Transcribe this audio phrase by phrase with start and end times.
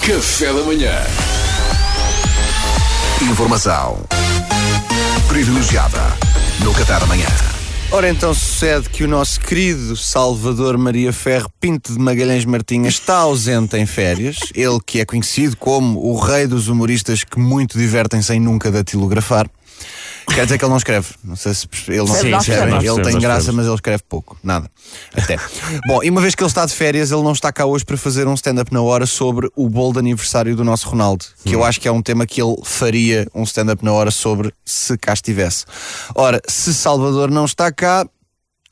[0.00, 0.92] Café da manhã.
[3.22, 3.98] Informação
[5.28, 5.98] privilegiada
[6.64, 7.26] no Qatar amanhã.
[7.90, 13.18] Ora então sucede que o nosso querido Salvador Maria Ferro Pinto de Magalhães Martinha está
[13.18, 14.38] ausente em férias.
[14.54, 19.48] Ele que é conhecido como o rei dos humoristas que muito divertem sem nunca datilografar.
[20.34, 21.08] Quer dizer que ele não escreve.
[21.24, 24.36] Não sei se ele não Sim, percebemos, Ele tem graça, mas ele escreve pouco.
[24.42, 24.70] Nada.
[25.14, 25.38] Até.
[25.86, 27.96] Bom, e uma vez que ele está de férias, ele não está cá hoje para
[27.96, 31.24] fazer um stand-up na hora sobre o bolo de aniversário do nosso Ronaldo.
[31.44, 34.52] Que eu acho que é um tema que ele faria um stand-up na hora sobre
[34.64, 35.64] se cá estivesse.
[36.14, 38.06] Ora, se Salvador não está cá,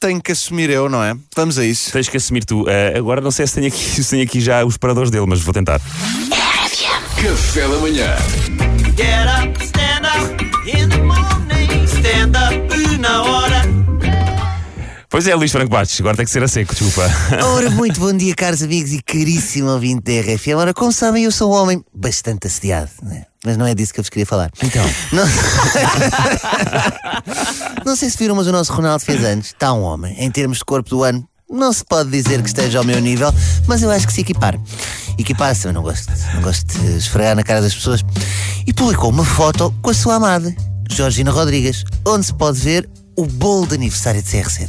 [0.01, 1.15] tenho que assumir eu, não é?
[1.35, 1.91] Vamos a isso.
[1.93, 2.69] Tens que assumir tu.
[2.69, 5.41] Eh, agora não sei se tenho, aqui, se tenho aqui já os paradores dele, mas
[5.41, 5.81] vou tentar.
[7.17, 8.15] Café da manhã.
[8.97, 11.14] Get up, stand up in the morning.
[12.35, 13.63] Stand up na hora.
[15.09, 17.09] Pois é, Luís Franco Bastos, agora tem que ser a seco, desculpa.
[17.55, 20.57] Ora, muito bom dia, caros amigos e caríssimo ouvinte da RFM.
[20.57, 23.27] Ora, como sabem, eu sou um homem bastante assediado, né?
[23.45, 24.51] mas não é disso que eu vos queria falar.
[24.61, 24.85] Então.
[25.13, 25.25] Não...
[27.87, 29.47] não sei se viram, mas o nosso Ronaldo fez anos.
[29.47, 30.17] Está um homem.
[30.19, 33.33] Em termos de corpo do ano, não se pode dizer que esteja ao meu nível,
[33.69, 34.59] mas eu acho que se equipar.
[35.17, 38.03] Equipar-se, eu não gosto, não gosto de esfregar na cara das pessoas.
[38.67, 40.53] E publicou uma foto com a sua amada,
[40.95, 44.69] Georgina Rodrigues, onde se pode ver o bolo de aniversário de CR7.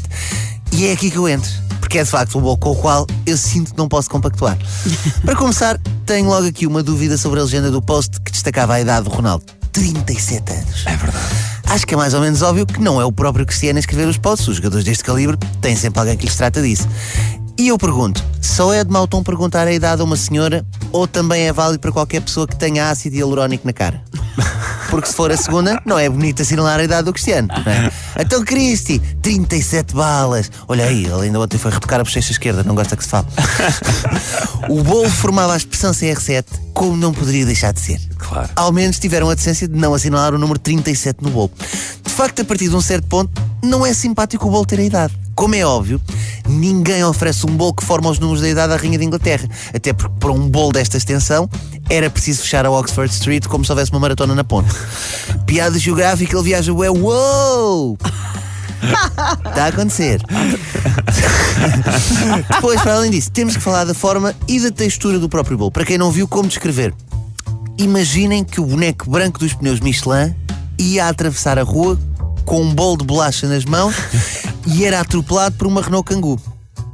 [0.72, 3.06] E é aqui que eu entro, porque é de facto um bolo com o qual
[3.26, 4.58] eu sinto que não posso compactuar.
[5.23, 8.81] Para começar, tenho logo aqui uma dúvida sobre a legenda do post que destacava a
[8.81, 9.46] idade do Ronaldo.
[9.72, 10.86] 37 anos.
[10.88, 11.36] É verdade.
[11.68, 14.08] Acho que é mais ou menos óbvio que não é o próprio Cristiano a escrever
[14.08, 14.48] os posts.
[14.48, 16.88] Os jogadores deste calibre têm sempre alguém que lhes trata disso.
[17.58, 21.08] E eu pergunto, só é de mau tom perguntar a idade a uma senhora ou
[21.08, 24.03] também é válido para qualquer pessoa que tenha ácido hialurónico na cara?
[24.95, 27.49] Porque se for a segunda, não é bonito assinalar a idade do Cristiano.
[27.51, 28.21] é?
[28.21, 30.49] Então, Cristi, 37 balas.
[30.69, 33.27] Olha aí, ele ainda ontem foi retocar a bochecha esquerda, não gosta que se fale.
[34.71, 37.99] o bolo formava a expressão CR7 como não poderia deixar de ser.
[38.17, 38.49] Claro.
[38.55, 41.51] Ao menos tiveram a decência de não assinalar o número 37 no bolo.
[42.01, 43.29] De facto, a partir de um certo ponto,
[43.61, 45.13] não é simpático o bolo ter a idade.
[45.35, 46.00] Como é óbvio,
[46.55, 49.47] ninguém oferece um bolo que forma os números da idade à Rainha de Inglaterra.
[49.73, 51.49] Até porque para um bolo desta extensão
[51.89, 54.73] era preciso fechar a Oxford Street como se houvesse uma maratona na ponte.
[55.45, 57.97] Piada geográfica, ele viaja ué, uou!
[59.47, 60.21] Está a acontecer.
[62.49, 65.72] Depois, para além disso, temos que falar da forma e da textura do próprio bolo.
[65.72, 66.93] Para quem não viu, como descrever?
[67.77, 70.35] Imaginem que o boneco branco dos pneus Michelin
[70.77, 71.99] ia atravessar a rua
[72.45, 73.95] com um bolo de bolacha nas mãos
[74.66, 76.40] e era atropelado por uma Renault Kangoo.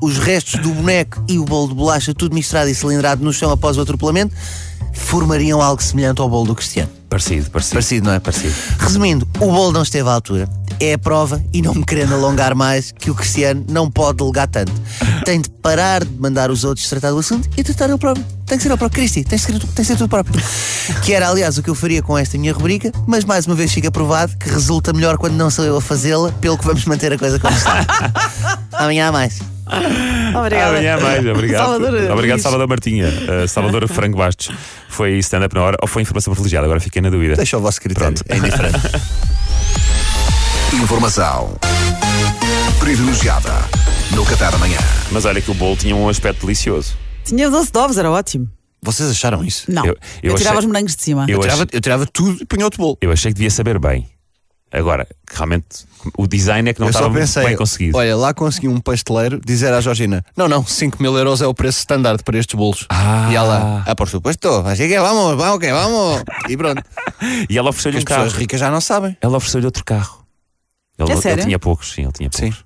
[0.02, 3.52] Os restos do boneco e o bolo de bolacha, tudo misturado e cilindrado no chão
[3.52, 4.36] após o atropelamento,
[4.94, 6.90] formariam algo semelhante ao bolo do Cristiano.
[7.10, 7.74] Parecido, parecido.
[7.74, 8.20] Parecido, não é?
[8.20, 8.54] Parecido.
[8.80, 10.50] Resumindo, o bolo não esteve à altura.
[10.80, 14.48] É a prova, e não me querendo alongar mais, que o Cristiano não pode delegar
[14.48, 14.72] tanto.
[15.26, 18.26] Tem de parar de mandar os outros tratar do assunto e tratar ele próprio.
[18.46, 19.02] Tem que ser ele próprio.
[19.02, 20.42] Cristi, tem de ser, tem de ser tudo próprio.
[21.04, 23.72] Que era, aliás, o que eu faria com esta minha rubrica, mas mais uma vez
[23.72, 27.14] fica provado que resulta melhor quando não sou eu a fazê-la, pelo que vamos manter
[27.14, 27.86] a coisa como está.
[28.74, 29.40] Amanhã há mais.
[30.38, 30.78] Obrigada.
[30.78, 31.66] Amanhã mais, obrigado.
[31.66, 32.42] Salvador, obrigado, Luís.
[32.42, 33.08] Salvador Martinha.
[33.08, 34.50] Uh, Salvador Franco Bastos.
[34.90, 36.66] Foi stand-up na hora ou foi informação privilegiada?
[36.66, 37.36] Agora fiquei na dúvida.
[37.36, 38.14] Deixa o vosso critério.
[38.14, 38.24] Pronto.
[38.28, 38.80] É indiferente.
[40.74, 41.56] Informação
[42.80, 43.52] privilegiada
[44.16, 44.78] no Qatar amanhã.
[45.12, 46.98] Mas olha que o bolo tinha um aspecto delicioso.
[47.24, 48.50] Tinha doce de ovos, era ótimo.
[48.84, 49.72] Vocês acharam isso?
[49.72, 49.86] Não.
[49.86, 51.26] Eu- Eu, eu tirava achei- os morangos de cima.
[51.28, 52.98] Eu Eu tirava, achei- eu tirava tudo e punha outro bolo.
[53.02, 54.10] Eu achei que devia saber bem.
[54.74, 55.86] Agora, realmente
[56.18, 57.98] o design é que não eu só estava pensei, bem conseguido.
[57.98, 61.54] olha, lá consegui um pasteleiro dizer à Georgina: Não, não, 5 mil euros é o
[61.54, 62.86] preço standard para estes bolos.
[62.90, 63.28] Ah.
[63.30, 66.24] E ela, ah, por supuesto, assim que vamos, vamos, que vamos.
[66.50, 66.82] E pronto.
[67.50, 68.24] E ela ofereceu-lhe As um carro.
[68.24, 69.16] pessoas ricas já não sabem.
[69.22, 70.26] Ela ofereceu-lhe outro carro.
[70.98, 72.56] Ele, É ele tinha poucos, sim, ele tinha poucos.
[72.58, 72.64] Sim.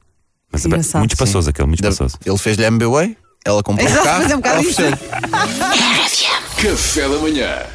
[0.51, 0.99] Mas Que é engraçado.
[0.99, 2.17] muito espaçoso aquele, muito espaçoso.
[2.25, 4.21] Ele fez-lhe MBWay, ela comprou o Exato, carro.
[4.23, 4.81] mas é um bocado ela isso.
[4.81, 5.09] ofereceu-lhe.
[6.61, 7.74] Café da manhã.